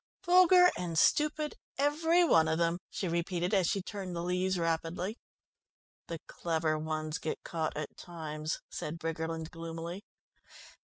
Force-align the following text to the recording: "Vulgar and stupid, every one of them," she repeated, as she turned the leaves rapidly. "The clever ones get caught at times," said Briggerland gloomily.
"Vulgar 0.25 0.71
and 0.75 0.97
stupid, 0.97 1.57
every 1.77 2.23
one 2.23 2.47
of 2.47 2.57
them," 2.57 2.79
she 2.89 3.07
repeated, 3.07 3.53
as 3.53 3.67
she 3.67 3.83
turned 3.83 4.15
the 4.15 4.23
leaves 4.23 4.57
rapidly. 4.57 5.19
"The 6.07 6.17
clever 6.25 6.75
ones 6.79 7.19
get 7.19 7.43
caught 7.43 7.77
at 7.77 7.97
times," 7.97 8.61
said 8.71 8.97
Briggerland 8.97 9.51
gloomily. 9.51 10.03